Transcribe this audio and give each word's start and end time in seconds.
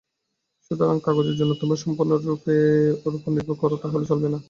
সুতরাং 0.65 0.97
কাগজের 1.05 1.35
জন্য 1.39 1.51
তোমরা 1.61 1.77
সম্পূর্ণরূপে 1.83 2.55
আমার 2.97 3.15
ওপর 3.17 3.31
নির্ভর 3.35 3.55
কর, 3.61 3.71
তাহলে 3.83 4.05
চলবে 4.11 4.27
না। 4.29 4.39